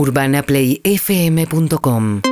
UrbanaPlayFM.com 0.00 2.22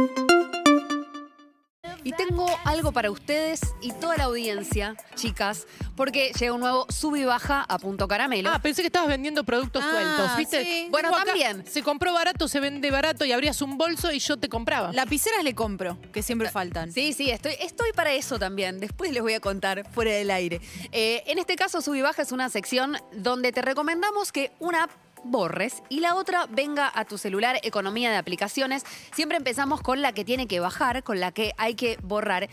Y 2.03 2.13
tengo 2.13 2.47
algo 2.65 2.93
para 2.93 3.11
ustedes 3.11 3.61
y 3.83 3.93
toda 3.93 4.17
la 4.17 4.25
audiencia, 4.25 4.97
chicas, 5.15 5.67
porque 5.95 6.33
llega 6.41 6.55
un 6.55 6.61
nuevo 6.61 6.87
sub 6.89 7.17
y 7.17 7.25
baja 7.25 7.67
a 7.69 7.79
punto 7.79 8.09
caramelo. 8.09 8.49
Ah, 8.51 8.61
pensé 8.63 8.81
que 8.81 8.87
estabas 8.87 9.11
vendiendo 9.11 9.45
productos 9.45 9.85
Ah, 9.85 9.91
sueltos, 9.91 10.35
¿viste? 10.39 10.65
sí. 10.65 10.87
Bueno, 10.91 11.11
Tengo 11.11 11.21
acá, 11.21 11.27
también. 11.33 11.67
Se 11.67 11.83
compró 11.83 12.15
barato, 12.15 12.49
se 12.49 12.59
vende 12.61 12.91
barato 12.91 13.27
y 13.27 13.33
abrías 13.33 13.61
un 13.61 13.77
bolso 13.77 14.11
y 14.13 14.19
yo 14.21 14.39
te 14.39 14.49
compraba. 14.49 14.91
Lapiceras 14.95 15.45
le 15.45 15.55
compro, 15.55 15.99
que 16.11 16.23
siempre 16.23 16.49
faltan. 16.49 16.91
Sí, 16.91 17.13
sí, 17.13 17.31
estoy, 17.31 17.53
estoy 17.61 17.93
para 17.93 18.15
eso 18.15 18.39
también. 18.39 18.81
Después 18.81 19.13
les 19.13 19.21
voy 19.21 19.35
a 19.35 19.41
contar 19.41 19.87
fuera 19.93 20.13
del 20.13 20.31
aire. 20.31 20.63
Eh, 20.93 21.23
en 21.27 21.39
este 21.39 21.55
caso, 21.57 21.83
Sub 21.83 21.95
y 21.97 22.01
Baja 22.01 22.23
es 22.23 22.33
una 22.33 22.49
sección 22.49 22.97
donde 23.13 23.53
te 23.53 23.61
recomendamos 23.61 24.33
que 24.33 24.53
una 24.59 24.85
app 24.85 24.91
borres 25.25 25.83
y 25.89 26.01
la 26.01 26.15
otra 26.15 26.47
venga 26.51 26.91
a 26.95 27.05
tu 27.05 27.19
celular, 27.19 27.59
economía 27.63 28.11
de 28.11 28.17
aplicaciones. 28.17 28.85
Siempre 29.15 29.37
empezamos 29.39 29.81
con 29.81 30.03
la 30.03 30.13
que 30.13 30.25
tiene 30.25 30.47
que 30.47 30.61
bajar, 30.61 31.03
con 31.03 31.21
la 31.21 31.33
que 31.33 31.53
hay 31.59 31.75
que 31.75 31.99
borrar. 32.03 32.49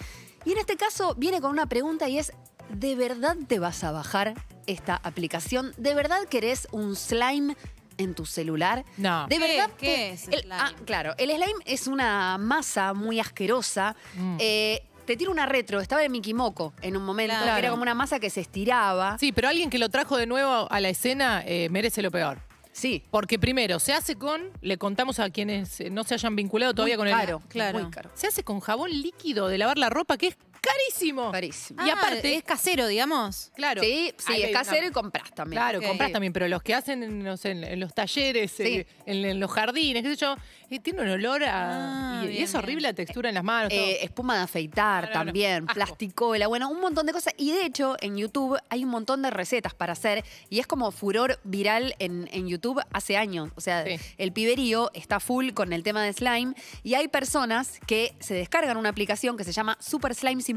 Y 0.46 0.52
en 0.52 0.58
este 0.60 0.78
caso 0.78 1.16
viene 1.16 1.42
con 1.42 1.52
una 1.52 1.66
pregunta 1.68 2.08
y 2.10 2.20
es, 2.20 2.32
¿de 2.70 2.96
verdad 2.96 3.36
te 3.48 3.60
vas 3.60 3.84
a 3.84 3.92
bajar 3.92 4.34
esta 4.68 4.96
aplicación? 5.04 5.74
¿De 5.78 5.94
verdad 5.96 6.20
querés 6.30 6.68
un 6.72 6.96
slime 6.96 7.56
en 7.98 8.14
tu 8.14 8.26
celular? 8.26 8.86
No. 8.98 9.26
¿De 9.28 9.40
verdad? 9.40 9.70
¿Qué 9.78 10.12
es 10.12 10.28
el- 10.28 10.52
ah, 10.52 10.72
claro, 10.86 11.14
el 11.18 11.30
slime 11.32 11.64
es 11.66 11.88
una 11.88 12.38
masa 12.38 12.94
muy 12.94 13.20
asquerosa. 13.20 13.96
Mm. 14.16 14.38
Eh, 14.40 14.84
te 15.06 15.16
tiro 15.16 15.32
una 15.32 15.46
retro, 15.46 15.80
estaba 15.82 16.04
en 16.04 16.12
Mickey 16.12 16.34
Moco 16.34 16.74
en 16.82 16.98
un 16.98 17.04
momento, 17.06 17.36
Claro. 17.36 17.54
que 17.54 17.60
era 17.60 17.70
como 17.70 17.84
una 17.84 17.94
masa 17.94 18.20
que 18.20 18.32
se 18.32 18.42
estiraba. 18.42 19.18
Sí, 19.20 19.32
pero 19.32 19.48
alguien 19.50 19.70
que 19.70 19.78
lo 19.78 19.90
trajo 19.90 20.18
de 20.18 20.26
nuevo 20.26 20.68
a 20.72 20.80
la 20.80 20.90
escena 20.90 21.44
eh, 21.46 21.70
merece 21.70 22.02
lo 22.02 22.10
peor. 22.10 22.40
Sí. 22.76 23.04
Porque 23.10 23.40
primero, 23.40 23.80
se 23.80 23.94
hace 23.94 24.18
con, 24.18 24.52
le 24.60 24.78
contamos 24.78 25.20
a 25.20 25.30
quienes 25.30 25.80
eh, 25.80 25.90
no 25.90 26.04
se 26.04 26.14
hayan 26.16 26.36
vinculado 26.36 26.74
todavía 26.74 26.98
muy 26.98 27.10
con 27.10 27.18
caro, 27.18 27.42
el... 27.42 27.50
claro. 27.50 27.80
Muy 27.80 27.90
caro. 27.90 28.12
Se 28.16 28.28
hace 28.28 28.44
con 28.44 28.60
jabón 28.60 28.92
líquido 28.92 29.48
de 29.48 29.58
lavar 29.58 29.78
la 29.78 29.90
ropa, 29.90 30.18
que 30.18 30.28
es 30.28 30.38
carísimo. 30.66 31.32
Carísimo. 31.32 31.86
Y 31.86 31.90
Ah, 31.90 31.94
aparte- 31.94 32.36
es 32.36 32.44
casero, 32.44 32.88
digamos. 32.88 33.52
Claro. 33.56 33.82
Sí, 33.82 34.14
sí, 34.18 34.34
Ahí 34.34 34.44
es 34.44 34.52
casero 34.52 34.88
y 34.88 34.92
compras 34.92 35.32
también. 35.34 35.62
Claro, 35.62 35.80
Ok. 35.80 35.86
compras 35.88 36.12
también, 36.12 36.34
pero 36.34 36.48
los 36.48 36.62
que 36.64 36.74
hacen 36.74 37.04
en, 37.04 37.24
no 37.24 37.38
sé, 37.38 37.52
en- 37.52 37.64
en 37.64 37.80
los 37.80 37.94
talleres, 37.94 38.52
Sí. 38.52 38.64
eh, 38.64 38.88
en, 39.06 39.26
en 39.26 39.40
los 39.40 39.52
jardines, 39.52 40.04
qué 40.04 40.10
sé 40.10 40.16
yo, 40.16 40.36
eh, 40.70 40.80
tiene 40.80 41.02
un 41.04 41.10
olor 41.10 41.44
a... 41.44 42.20
Ah, 42.20 42.22
y, 42.24 42.26
y 42.26 42.30
bien, 42.30 42.44
es 42.44 42.52
bien. 42.52 42.64
horrible 42.64 42.82
la 42.82 42.94
textura 42.94 43.30
en 43.30 43.36
las 43.36 43.44
manos. 43.44 43.70
todo. 43.70 43.80
Eh, 43.80 44.04
espuma 44.04 44.36
de 44.38 44.44
afeitar 44.44 45.04
No, 45.06 45.10
no, 45.10 45.16
no. 45.20 45.26
también, 45.26 45.64
Asco. 45.64 45.74
plasticola, 45.74 46.48
bueno, 46.48 46.70
un 46.70 46.80
montón 46.82 47.06
de 47.06 47.14
cosas. 47.14 47.34
Y 47.38 47.52
de 47.52 47.66
hecho, 47.66 47.96
en 48.02 48.18
YouTube 48.18 48.58
hay 48.70 48.84
un 48.84 48.90
montón 48.90 49.22
de 49.22 49.30
recetas 49.30 49.74
para 49.74 49.94
hacer 49.94 50.24
y 50.50 50.60
es 50.60 50.68
como 50.68 50.92
furor 50.92 51.40
viral 51.44 51.96
en, 52.00 52.28
en 52.32 52.48
YouTube 52.48 52.82
hace 52.92 53.18
años. 53.18 53.50
O 53.56 53.62
sea, 53.62 53.84
Sí. 53.86 53.98
el 54.18 54.32
piberío 54.34 54.90
está 54.94 55.20
full 55.20 55.52
con 55.52 55.74
el 55.74 55.84
tema 55.84 56.04
de 56.04 56.14
slime 56.14 56.54
y 56.84 56.96
hay 56.96 57.08
personas 57.08 57.80
que 57.88 58.16
se 58.20 58.34
descargan 58.34 58.78
una 58.78 58.90
aplicación 58.90 59.38
que 59.38 59.44
se 59.44 59.52
llama 59.52 59.78
Super 59.80 60.16
Slime 60.16 60.42
Simulator 60.42 60.55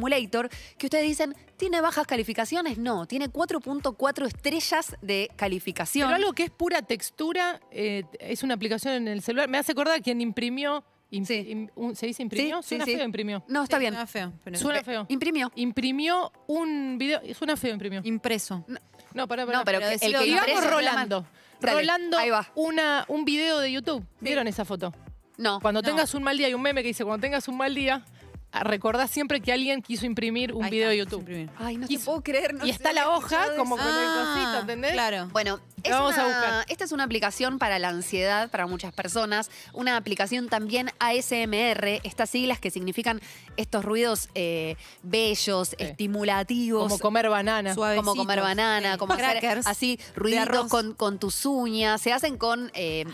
que 0.78 0.86
ustedes 0.86 1.04
dicen, 1.04 1.34
¿tiene 1.56 1.80
bajas 1.80 2.06
calificaciones? 2.06 2.78
No, 2.78 3.06
tiene 3.06 3.28
4.4 3.28 4.26
estrellas 4.26 4.96
de 5.02 5.30
calificación. 5.36 6.08
Pero 6.08 6.16
algo 6.16 6.32
que 6.32 6.44
es 6.44 6.50
pura 6.50 6.82
textura, 6.82 7.60
eh, 7.70 8.04
es 8.20 8.42
una 8.42 8.54
aplicación 8.54 8.94
en 8.94 9.08
el 9.08 9.22
celular. 9.22 9.48
Me 9.48 9.58
hace 9.58 9.72
acordar 9.72 10.02
quien 10.02 10.20
imprimió. 10.20 10.84
im- 11.10 11.24
Sí. 11.24 11.34
im- 11.48 11.70
un- 11.74 11.96
¿Se 11.96 12.04
dice 12.06 12.22
imprimió? 12.22 12.60
Sí, 12.60 12.68
Suena 12.68 12.84
sí. 12.84 12.94
feo 12.94 13.02
imprimió. 13.06 13.42
No, 13.48 13.62
está 13.62 13.76
Sí, 13.76 13.80
bien. 13.80 13.94
Suena 13.94 14.06
feo. 14.06 14.32
pero- 14.44 14.58
Suena 14.58 14.80
Eh, 14.80 14.84
feo. 14.84 15.06
Imprimió. 15.08 15.50
Imprimió 15.54 16.30
un 16.46 16.98
video. 16.98 17.22
Suena 17.34 17.56
feo 17.56 17.72
imprimió. 17.72 18.02
Impreso. 18.04 18.62
No, 19.14 19.26
pará, 19.26 19.46
pará. 19.46 19.58
No, 19.60 19.64
pero, 19.64 19.78
pero 19.78 19.98
que 19.98 20.06
el 20.06 20.12
que 20.18 20.30
llama- 20.30 20.60
Rolando. 20.70 21.26
Dale, 21.62 21.78
Rolando, 21.78 22.18
ahí 22.18 22.28
va. 22.28 22.52
Una, 22.56 23.06
un 23.08 23.24
video 23.24 23.58
de 23.58 23.72
YouTube. 23.72 24.04
¿Vieron 24.20 24.46
esa 24.48 24.66
foto? 24.66 24.92
No. 25.38 25.60
Cuando 25.60 25.80
No. 25.80 25.88
tengas 25.88 26.12
un 26.14 26.22
mal 26.22 26.36
día, 26.36 26.46
hay 26.48 26.52
un 26.54 26.60
meme 26.60 26.82
que 26.82 26.88
dice, 26.88 27.04
cuando 27.06 27.22
tengas 27.22 27.48
un 27.48 27.56
mal 27.56 27.74
día, 27.74 28.04
ah, 28.60 28.64
recordá 28.64 29.06
siempre 29.08 29.40
que 29.40 29.52
alguien 29.52 29.82
quiso 29.82 30.06
imprimir 30.06 30.52
un 30.54 30.64
Ahí 30.64 30.70
video 30.70 30.90
está, 30.90 30.90
de 30.90 30.96
YouTube. 30.98 31.18
imprimir. 31.20 31.50
Ay, 31.58 31.76
no 31.76 31.86
te 31.86 31.92
Y- 31.94 31.98
puedo 31.98 32.22
creer. 32.22 32.54
no 32.54 32.64
y 32.64 32.68
sé, 32.68 32.76
está 32.76 32.90
había 32.90 33.02
la 33.02 33.10
hoja 33.10 33.36
escuchado 33.36 33.56
como 33.56 33.76
eso. 33.76 33.84
con 33.84 33.94
el 33.94 34.00
Ah, 34.00 34.32
cosito, 34.34 34.60
¿entendés? 34.60 34.92
Claro. 34.92 35.28
Bueno, 35.32 35.60
es 35.82 35.92
vamos 35.92 36.16
a 36.18 36.26
una- 36.26 36.36
buscar. 36.38 36.64
esta 36.68 36.84
es 36.84 36.92
una 36.92 37.04
aplicación 37.04 37.58
para 37.58 37.78
la 37.78 37.88
ansiedad 37.88 38.50
para 38.50 38.66
muchas 38.66 38.92
personas, 38.92 39.50
una 39.72 39.96
aplicación 39.96 40.48
también 40.48 40.90
ASMR, 40.98 42.00
estas 42.04 42.30
siglas 42.30 42.58
que 42.58 42.70
significan 42.70 43.20
estos 43.56 43.84
ruidos 43.84 44.28
eh, 44.34 44.76
bellos, 45.02 45.74
estimulativos. 45.78 46.82
Como 46.84 46.98
comer 46.98 47.28
banana. 47.28 47.74
Suavecitos. 47.74 48.06
como 48.06 48.20
comer 48.22 48.40
banana, 48.40 48.92
Sí. 48.92 48.98
como 48.98 49.12
hacer 49.14 49.38
Crackers 49.38 49.66
así 49.66 49.98
ruiditos 50.16 50.48
arroz. 50.48 50.68
con, 50.68 50.94
con 50.94 51.18
tus 51.18 51.44
uñas, 51.46 52.00
se 52.00 52.12
hacen 52.12 52.36
con 52.36 52.70
eh, 52.74 53.04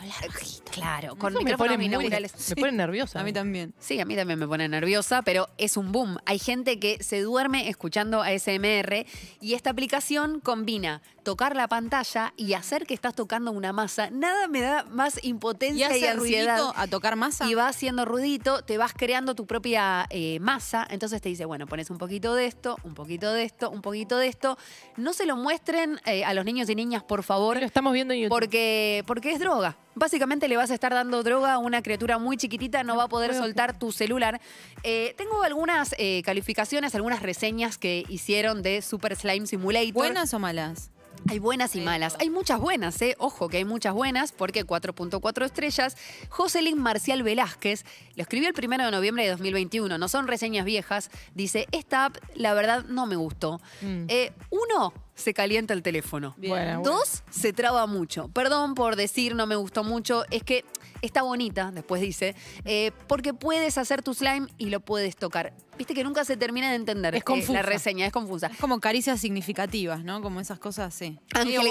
claro, 0.71 1.17
con 1.17 1.33
Eso 1.33 1.39
me 1.41 1.45
micrófonos 1.45 1.77
pone, 1.77 1.77
muy- 1.77 1.87
binaurales. 2.05 2.33
me 2.51 2.57
pone 2.57 2.73
nerviosa. 2.73 3.21
A 3.21 3.25
mí 3.25 3.33
también. 3.33 3.75
Sí, 3.79 4.01
a 4.01 4.05
mí 4.05 4.17
también 4.17 4.39
me 4.39 4.47
pone 4.47 4.69
nerviosa, 4.69 5.23
pero 5.35 5.49
es 5.59 5.77
un 5.77 5.91
boom. 5.91 6.19
Hay 6.27 6.39
gente 6.39 6.79
que 6.79 7.03
se 7.03 7.21
duerme 7.21 7.69
escuchando 7.69 8.23
ASMR 8.23 9.05
y 9.41 9.55
esta 9.55 9.71
aplicación 9.71 10.39
combina 10.39 11.03
tocar 11.25 11.57
la 11.57 11.67
pantalla 11.67 12.33
y 12.37 12.53
hacer 12.53 12.87
que 12.87 12.95
estás 12.95 13.17
tocando 13.17 13.51
una 13.51 13.73
masa. 13.73 14.11
Nada 14.11 14.47
me 14.47 14.61
da 14.61 14.85
más 14.85 15.19
Y 15.25 15.31
impotencia 15.31 15.89
y, 15.89 16.05
hace 16.05 16.09
ansiedad. 16.09 16.57
ruidito 16.59 16.73
a 16.77 16.87
tocar 16.87 17.17
masa. 17.17 17.51
Y 17.51 17.55
va 17.55 17.67
haciendo 17.67 18.05
ruidito, 18.05 18.63
te 18.63 18.79
vas 18.79 18.93
creando 18.93 19.35
tu 19.35 19.45
propia 19.45 20.07
eh, 20.11 20.39
masa. 20.39 20.87
Entonces 20.89 21.21
te 21.21 21.31
dice, 21.31 21.47
bueno, 21.47 21.67
pones 21.67 21.91
un 21.91 21.99
poquito 21.99 22.37
de 22.37 22.47
esto, 22.47 22.77
un 22.85 22.95
poquito 22.95 23.33
de 23.33 23.43
esto, 23.43 23.71
un 23.71 23.83
poquito 23.83 24.19
de 24.19 24.29
esto. 24.29 24.57
No 24.97 25.15
se 25.15 25.27
lo 25.27 25.37
muestren 25.37 26.01
eh, 26.07 26.25
a 26.25 26.33
los 26.33 26.45
niños 26.45 26.71
y 26.71 26.77
niñas, 26.77 27.03
por 27.03 27.25
favor. 27.25 27.59
Lo 27.59 27.67
estamos 27.67 27.93
viendo 27.93 28.15
en 28.15 28.21
YouTube. 28.21 28.37
Porque, 28.37 29.03
porque 29.09 29.33
es 29.33 29.41
droga. 29.41 29.77
Básicamente 29.95 30.49
le 30.49 30.57
vas 30.57 30.71
a 30.71 30.75
estar 30.75 30.93
dando 30.93 31.23
droga 31.23 31.55
a 31.55 31.59
una 31.59 31.83
criatura 31.83 32.19
muy 32.19 32.37
chiquitita, 32.37 32.83
no, 32.83 32.97
va 32.97 33.05
a 33.05 33.09
poder 33.09 33.35
soltar 33.35 33.79
tu 33.79 33.93
celular. 33.93 34.41
Eh, 34.83 35.15
tengo 35.17 35.43
algunas 35.43 35.95
eh, 35.99 36.23
calificaciones, 36.25 36.95
algunas 36.95 37.23
reseñas 37.23 37.79
que 37.79 38.05
hicieron 38.09 38.63
de 38.63 38.83
Super 38.83 39.17
Slime 39.17 39.47
Simulator. 39.47 39.93
¿Buenas 39.93 40.35
o 40.35 40.39
malas? 40.39 40.91
Hay 41.29 41.39
buenas 41.39 41.75
y 41.75 41.81
malas. 41.81 42.17
Hay 42.21 42.29
muchas 42.29 42.61
buenas, 42.61 43.01
¿eh? 43.01 43.17
Ojo 43.19 43.49
que 43.49 43.59
hay 43.59 43.65
muchas 43.65 43.95
buenas, 43.95 44.33
porque 44.33 44.67
4.4 44.67 45.45
estrellas. 45.45 45.97
Jocelyn 46.29 46.79
Marcial 46.79 47.23
Velázquez 47.23 47.85
lo 48.15 48.23
escribió 48.23 48.49
el 48.49 48.55
primero 48.55 48.85
de 48.85 48.91
noviembre 48.91 49.25
de 49.25 49.31
2021. 49.31 49.97
No 49.97 50.09
son 50.09 50.27
reseñas 50.27 50.65
viejas. 50.65 51.11
Dice: 51.35 51.67
Esta 51.73 52.07
app, 52.07 52.17
la 52.35 52.53
verdad, 52.55 52.85
no 52.85 53.07
me 53.07 53.17
gustó. 53.17 53.61
Mm. 53.81 54.05
Eh, 54.09 54.33
uno, 54.51 54.93
se 55.15 55.33
calienta 55.33 55.73
el 55.75 55.83
teléfono. 55.83 56.35
Bien. 56.37 56.53
Bueno, 56.53 56.81
bueno. 56.81 56.97
Dos, 56.99 57.23
se 57.31 57.53
traba 57.53 57.87
mucho. 57.87 58.29
Perdón 58.29 58.75
por 58.75 58.97
decir 58.97 59.35
no 59.35 59.47
me 59.47 59.57
gustó 59.57 59.85
mucho. 59.85 60.25
Es 60.31 60.43
que 60.43 60.65
está 61.07 61.23
bonita, 61.23 61.71
después 61.73 62.01
dice, 62.01 62.35
eh, 62.65 62.91
porque 63.07 63.35
puedes 63.35 63.79
hacer 63.79 64.03
tu 64.03 64.15
slime 64.15 64.47
y 64.59 64.71
lo 64.71 64.81
puedes 64.81 65.17
tocar. 65.17 65.53
Viste 65.77 65.95
que 65.95 66.05
nunca 66.05 66.25
se 66.25 66.37
termina 66.37 66.71
de 66.71 66.77
entender 66.77 67.15
Es 67.15 67.21
eh, 67.21 67.25
confusa. 67.25 67.53
la 67.55 67.63
reseña, 67.63 68.07
es 68.07 68.13
confusa. 68.13 68.47
Es 68.49 68.59
como 68.59 68.81
caricias 68.81 69.21
significativas, 69.21 70.05
¿no? 70.05 70.21
Como 70.23 70.41
esas 70.41 70.59
cosas, 70.59 70.95
sí. 70.95 71.19
Ángel. 71.35 71.63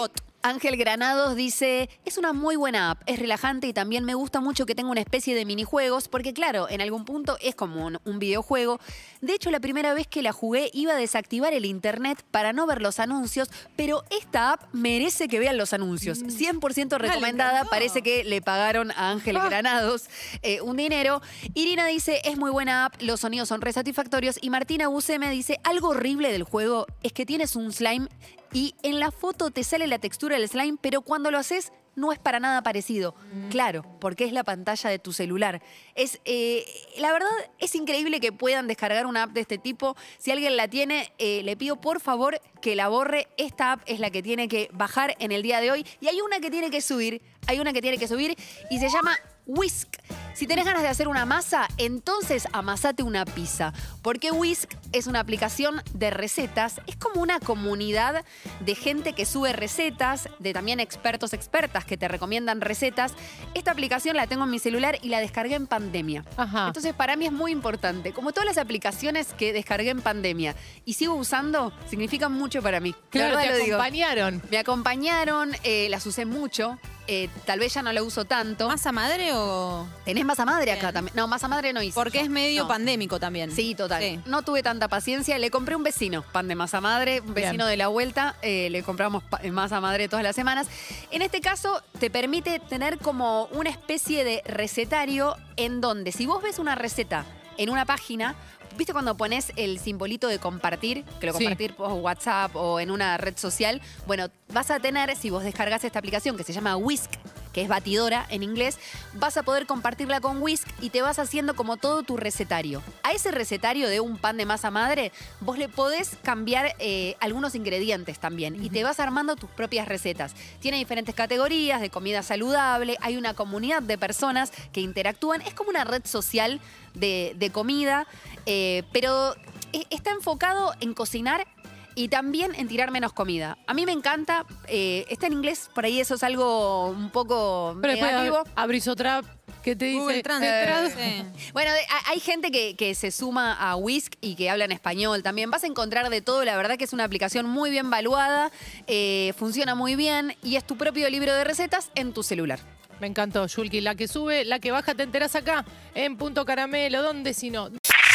Ángel 0.43 0.75
Granados 0.75 1.35
dice, 1.35 1.89
es 2.03 2.17
una 2.17 2.33
muy 2.33 2.57
buena 2.57 2.91
app, 2.91 3.01
es 3.05 3.17
relajante 3.17 3.67
y 3.67 3.73
también 3.73 4.03
me 4.03 4.13
gusta 4.13 4.41
mucho 4.41 4.65
que 4.65 4.75
tenga 4.75 4.91
una 4.91 4.99
especie 4.99 5.35
de 5.35 5.45
minijuegos, 5.45 6.09
porque 6.09 6.33
claro, 6.33 6.67
en 6.69 6.81
algún 6.81 7.05
punto 7.05 7.37
es 7.41 7.55
como 7.55 7.85
un, 7.85 7.99
un 8.03 8.19
videojuego. 8.19 8.79
De 9.21 9.33
hecho, 9.33 9.51
la 9.51 9.61
primera 9.61 9.93
vez 9.93 10.05
que 10.05 10.21
la 10.21 10.33
jugué 10.33 10.69
iba 10.73 10.93
a 10.93 10.97
desactivar 10.97 11.53
el 11.53 11.63
internet 11.63 12.25
para 12.29 12.51
no 12.51 12.67
ver 12.67 12.81
los 12.81 12.99
anuncios, 12.99 13.49
pero 13.77 14.03
esta 14.09 14.51
app 14.51 14.73
merece 14.73 15.29
que 15.29 15.39
vean 15.39 15.57
los 15.57 15.71
anuncios. 15.71 16.21
100% 16.21 16.97
recomendada, 16.97 17.51
encantó. 17.51 17.69
parece 17.69 18.01
que 18.01 18.25
le 18.25 18.41
pagaron 18.41 18.91
a 18.91 19.11
Ángel 19.11 19.39
Granados 19.39 20.09
eh, 20.41 20.59
un 20.59 20.75
dinero. 20.75 21.21
Irina 21.53 21.87
dice, 21.87 22.21
es 22.25 22.37
muy 22.37 22.51
buena 22.51 22.85
app, 22.85 23.01
los 23.01 23.21
sonidos 23.21 23.47
son 23.47 23.61
re 23.61 23.71
satisfactorios. 23.71 24.37
Y 24.41 24.49
Martina 24.49 24.89
me 25.19 25.29
dice, 25.29 25.59
algo 25.63 25.89
horrible 25.89 26.31
del 26.31 26.43
juego 26.43 26.85
es 27.01 27.13
que 27.13 27.25
tienes 27.25 27.55
un 27.55 27.71
slime 27.71 28.09
y 28.53 28.75
en 28.83 28.99
la 28.99 29.11
foto 29.11 29.51
te 29.51 29.63
sale 29.63 29.87
la 29.87 29.99
textura 29.99 30.37
del 30.37 30.47
slime, 30.47 30.77
pero 30.79 31.01
cuando 31.01 31.31
lo 31.31 31.37
haces 31.37 31.71
no 31.95 32.11
es 32.11 32.19
para 32.19 32.39
nada 32.39 32.63
parecido. 32.63 33.15
Claro, 33.49 33.83
porque 33.99 34.25
es 34.25 34.31
la 34.31 34.43
pantalla 34.43 34.89
de 34.89 34.99
tu 34.99 35.13
celular. 35.13 35.61
Es, 35.95 36.19
eh, 36.25 36.65
la 36.97 37.11
verdad, 37.11 37.29
es 37.59 37.75
increíble 37.75 38.19
que 38.19 38.31
puedan 38.31 38.67
descargar 38.67 39.05
una 39.05 39.23
app 39.23 39.31
de 39.31 39.41
este 39.41 39.57
tipo. 39.57 39.95
Si 40.17 40.31
alguien 40.31 40.57
la 40.57 40.67
tiene, 40.67 41.13
eh, 41.17 41.41
le 41.43 41.55
pido 41.55 41.79
por 41.79 41.99
favor 41.99 42.41
que 42.61 42.75
la 42.75 42.87
borre. 42.87 43.27
Esta 43.37 43.73
app 43.73 43.81
es 43.85 43.99
la 43.99 44.09
que 44.09 44.23
tiene 44.23 44.47
que 44.47 44.69
bajar 44.73 45.15
en 45.19 45.31
el 45.31 45.43
día 45.43 45.61
de 45.61 45.71
hoy. 45.71 45.85
Y 46.01 46.07
hay 46.07 46.21
una 46.21 46.39
que 46.39 46.49
tiene 46.49 46.71
que 46.71 46.81
subir. 46.81 47.21
Hay 47.47 47.59
una 47.59 47.73
que 47.73 47.81
tiene 47.81 47.97
que 47.97 48.07
subir 48.07 48.35
y 48.69 48.79
se 48.79 48.89
llama 48.89 49.17
Whisk. 49.45 49.97
Si 50.33 50.47
tenés 50.47 50.65
ganas 50.65 50.81
de 50.81 50.87
hacer 50.87 51.07
una 51.07 51.25
masa, 51.25 51.67
entonces 51.77 52.47
amasate 52.53 53.03
una 53.03 53.23
pizza. 53.25 53.71
Porque 54.01 54.31
Whisk 54.31 54.73
es 54.91 55.07
una 55.07 55.19
aplicación 55.19 55.81
de 55.93 56.09
recetas. 56.09 56.81
Es 56.87 56.95
como 56.95 57.21
una 57.21 57.39
comunidad 57.39 58.25
de 58.61 58.75
gente 58.75 59.13
que 59.13 59.25
sube 59.25 59.53
recetas, 59.53 60.29
de 60.39 60.53
también 60.53 60.79
expertos, 60.79 61.33
expertas 61.33 61.85
que 61.85 61.97
te 61.97 62.07
recomiendan 62.07 62.61
recetas. 62.61 63.13
Esta 63.53 63.71
aplicación 63.71 64.15
la 64.15 64.27
tengo 64.27 64.43
en 64.45 64.49
mi 64.49 64.59
celular 64.59 64.97
y 65.01 65.09
la 65.09 65.19
descargué 65.19 65.55
en 65.55 65.67
pandemia. 65.67 66.25
Ajá. 66.35 66.67
Entonces, 66.67 66.93
para 66.93 67.15
mí 67.15 67.25
es 67.25 67.31
muy 67.31 67.51
importante. 67.51 68.11
Como 68.11 68.31
todas 68.31 68.45
las 68.45 68.57
aplicaciones 68.57 69.33
que 69.33 69.53
descargué 69.53 69.91
en 69.91 70.01
pandemia 70.01 70.55
y 70.83 70.93
sigo 70.93 71.13
usando, 71.15 71.73
significan 71.89 72.31
mucho 72.33 72.61
para 72.61 72.79
mí. 72.79 72.91
La 72.91 73.09
claro, 73.09 73.37
te 73.39 73.49
lo 73.49 73.55
digo. 73.57 73.75
acompañaron. 73.75 74.41
Me 74.49 74.57
acompañaron, 74.57 75.51
eh, 75.63 75.87
las 75.89 76.05
usé 76.05 76.25
mucho. 76.25 76.79
Eh, 77.07 77.29
tal 77.45 77.59
vez 77.59 77.73
ya 77.73 77.81
no 77.81 77.91
la 77.91 78.01
uso 78.03 78.25
tanto. 78.25 78.67
¿Masa 78.67 78.91
madre 78.91 79.31
o...? 79.33 79.87
¿Tenés 80.05 80.25
masa 80.25 80.45
madre 80.45 80.71
acá 80.71 80.87
Bien. 80.87 80.93
también? 80.93 81.15
No, 81.15 81.27
masa 81.27 81.47
madre 81.47 81.73
no 81.73 81.81
hice. 81.81 81.93
Porque 81.95 82.19
yo. 82.19 82.23
es 82.23 82.29
medio 82.29 82.63
No. 82.63 82.67
pandémico 82.67 83.19
también. 83.19 83.51
Sí, 83.51 83.75
total. 83.75 84.01
Sí. 84.01 84.19
No 84.25 84.41
tuve 84.43 84.63
tanta 84.63 84.87
paciencia. 84.87 85.37
Le 85.37 85.49
compré 85.51 85.75
un 85.75 85.83
vecino, 85.83 86.23
pan 86.31 86.47
de 86.47 86.55
masa 86.55 86.81
madre, 86.81 87.19
un 87.21 87.33
Bien. 87.33 87.47
vecino 87.47 87.65
de 87.67 87.77
la 87.77 87.87
vuelta. 87.87 88.35
eh, 88.41 88.69
le 88.69 88.83
compramos 88.83 89.23
pa- 89.23 89.41
masa 89.51 89.79
madre 89.81 90.07
todas 90.07 90.23
las 90.23 90.35
semanas. 90.35 90.67
En 91.11 91.21
este 91.21 91.41
caso, 91.41 91.81
te 91.99 92.09
permite 92.09 92.59
tener 92.59 92.97
como 92.99 93.45
una 93.51 93.69
especie 93.69 94.23
de 94.23 94.41
recetario 94.45 95.35
en 95.57 95.81
donde 95.81 96.11
si 96.11 96.25
vos 96.25 96.41
ves 96.41 96.59
una 96.59 96.75
receta 96.75 97.25
en 97.57 97.69
una 97.69 97.85
página, 97.85 98.35
¿viste 98.77 98.93
cuando 98.93 99.15
pones 99.15 99.51
el 99.55 99.79
simbolito 99.79 100.27
de 100.27 100.39
compartir? 100.39 101.03
Que 101.19 101.27
lo 101.27 101.33
Sí. 101.33 101.39
compartir 101.43 101.75
por 101.75 101.91
WhatsApp 101.93 102.55
o 102.55 102.79
en 102.79 102.91
una 102.91 103.17
red 103.17 103.37
social. 103.37 103.81
Bueno, 104.07 104.27
vas 104.53 104.71
a 104.71 104.79
tener, 104.79 105.15
si 105.15 105.29
vos 105.29 105.43
descargas 105.43 105.83
esta 105.83 105.99
aplicación 105.99 106.37
que 106.37 106.43
se 106.43 106.53
llama 106.53 106.75
Whisk, 106.77 107.11
que 107.53 107.61
es 107.61 107.67
batidora 107.67 108.25
en 108.29 108.43
inglés, 108.43 108.79
vas 109.13 109.37
a 109.37 109.43
poder 109.43 109.65
compartirla 109.65 110.19
con 110.19 110.41
Whisk 110.41 110.67
y 110.81 110.89
te 110.89 111.01
vas 111.01 111.19
haciendo 111.19 111.55
como 111.55 111.77
todo 111.77 112.03
tu 112.03 112.17
recetario. 112.17 112.81
A 113.03 113.11
ese 113.11 113.31
recetario 113.31 113.87
de 113.87 113.99
un 113.99 114.17
pan 114.17 114.37
de 114.37 114.45
masa 114.45 114.71
madre, 114.71 115.11
vos 115.39 115.57
le 115.57 115.69
podés 115.69 116.17
cambiar 116.23 116.75
eh, 116.79 117.15
algunos 117.19 117.55
ingredientes 117.55 118.19
también 118.19 118.61
y 118.63 118.69
te 118.69 118.83
vas 118.83 118.99
armando 118.99 119.35
tus 119.35 119.49
propias 119.49 119.87
recetas. 119.87 120.33
Tiene 120.59 120.77
diferentes 120.77 121.15
categorías 121.15 121.79
de 121.79 121.89
comida 121.89 122.23
saludable, 122.23 122.97
hay 123.01 123.17
una 123.17 123.33
comunidad 123.33 123.81
de 123.81 123.97
personas 123.97 124.51
que 124.71 124.81
interactúan, 124.81 125.41
es 125.41 125.53
como 125.53 125.69
una 125.69 125.83
red 125.83 126.05
social 126.05 126.59
de, 126.93 127.33
de 127.35 127.49
comida, 127.51 128.07
eh, 128.45 128.83
pero 128.91 129.35
e- 129.71 129.85
está 129.89 130.11
enfocado 130.11 130.73
en 130.79 130.93
cocinar 130.93 131.47
y 131.95 132.07
también 132.07 132.53
en 132.55 132.67
tirar 132.67 132.91
menos 132.91 133.13
comida. 133.13 133.57
A 133.67 133.73
mí 133.73 133.85
me 133.85 133.91
encanta, 133.91 134.45
eh, 134.67 135.05
está 135.09 135.27
en 135.27 135.33
inglés, 135.33 135.69
por 135.75 135.85
ahí 135.85 135.99
eso 135.99 136.15
es 136.15 136.23
algo 136.23 136.87
un 136.89 137.09
poco 137.09 137.77
Pero 137.81 137.93
negativo. 137.93 138.43
abrís 138.55 138.87
otra 138.87 139.21
que 139.63 139.75
te 139.75 139.85
dice. 139.85 139.99
Google 139.99 140.15
te 140.17 140.23
Translate. 140.23 140.65
tradu- 140.67 140.93
Sí. 140.95 141.49
Bueno, 141.53 141.71
de- 141.71 141.79
hay 142.07 142.19
gente 142.19 142.51
que, 142.51 142.75
que 142.75 142.95
se 142.95 143.11
suma 143.11 143.53
a 143.53 143.75
Whisk 143.75 144.13
y 144.21 144.35
que 144.35 144.49
habla 144.49 144.65
en 144.65 144.71
español 144.71 145.23
también. 145.23 145.49
Vas 145.51 145.63
a 145.63 145.67
encontrar 145.67 146.09
de 146.09 146.21
todo, 146.21 146.43
la 146.43 146.57
verdad 146.57 146.77
que 146.77 146.83
es 146.83 146.93
una 146.93 147.03
aplicación 147.05 147.45
muy 147.47 147.69
bien 147.69 147.89
valuada, 147.89 148.51
eh, 148.87 149.33
funciona 149.37 149.75
muy 149.75 149.95
bien 149.95 150.35
y 150.43 150.55
es 150.57 150.65
tu 150.65 150.75
propio 150.77 151.09
libro 151.09 151.33
de 151.33 151.43
recetas 151.43 151.91
en 151.95 152.13
tu 152.13 152.23
celular. 152.23 152.59
Me 152.99 153.07
encantó, 153.07 153.45
Yulki. 153.47 153.81
La 153.81 153.95
que 153.95 154.07
sube, 154.07 154.45
la 154.45 154.59
que 154.59 154.71
baja, 154.71 154.93
te 154.95 155.03
enterás 155.03 155.35
acá, 155.35 155.65
en 155.95 156.15
Punto 156.17 156.45
Caramelo. 156.45 157.01
¿Dónde 157.01 157.33
si 157.33 157.49
no? 157.49 157.69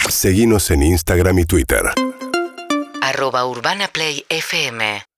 Seguinos 0.08 0.70
en 0.70 0.82
Instagram 0.82 1.38
y 1.40 1.44
Twitter. 1.44 1.82
Arroba 3.08 3.46
Urbana 3.46 3.88
Play 3.88 4.26
FM 4.28 5.08